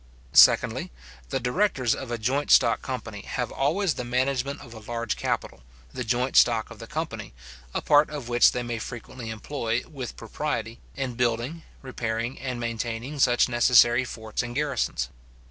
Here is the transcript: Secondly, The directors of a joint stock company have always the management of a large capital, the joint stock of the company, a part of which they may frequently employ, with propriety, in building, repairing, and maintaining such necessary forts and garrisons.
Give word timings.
Secondly, 0.33 0.91
The 1.29 1.39
directors 1.39 1.93
of 1.93 2.09
a 2.09 2.17
joint 2.17 2.49
stock 2.49 2.81
company 2.81 3.21
have 3.21 3.51
always 3.51 3.93
the 3.93 4.03
management 4.03 4.59
of 4.61 4.73
a 4.73 4.79
large 4.79 5.15
capital, 5.15 5.61
the 5.93 6.03
joint 6.03 6.35
stock 6.35 6.71
of 6.71 6.79
the 6.79 6.87
company, 6.87 7.35
a 7.71 7.83
part 7.83 8.09
of 8.09 8.27
which 8.27 8.51
they 8.51 8.63
may 8.63 8.79
frequently 8.79 9.29
employ, 9.29 9.83
with 9.87 10.17
propriety, 10.17 10.79
in 10.95 11.13
building, 11.13 11.61
repairing, 11.83 12.39
and 12.39 12.59
maintaining 12.59 13.19
such 13.19 13.47
necessary 13.47 14.03
forts 14.03 14.41
and 14.41 14.55
garrisons. 14.55 15.09